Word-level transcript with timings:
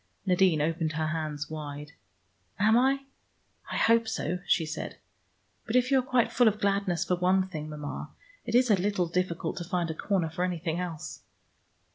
Nadine 0.25 0.63
opened 0.63 0.93
her 0.93 1.05
hands 1.09 1.47
wide. 1.47 1.91
"Am 2.57 2.75
I? 2.75 3.05
I 3.71 3.77
hope 3.77 4.07
so," 4.07 4.39
she 4.47 4.65
said. 4.65 4.97
"But 5.67 5.75
if 5.75 5.91
you 5.91 5.99
are 5.99 6.01
quite 6.01 6.31
full 6.31 6.47
of 6.47 6.59
gladness 6.59 7.05
for 7.05 7.15
one 7.17 7.47
thing, 7.47 7.69
Mama, 7.69 8.09
it 8.43 8.55
is 8.55 8.71
a 8.71 8.75
little 8.75 9.05
difficult 9.05 9.57
to 9.57 9.63
find 9.63 9.91
a 9.91 9.93
corner 9.93 10.31
for 10.31 10.43
anything 10.43 10.79
else." 10.79 11.21